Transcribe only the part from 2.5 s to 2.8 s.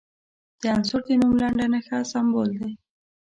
دی.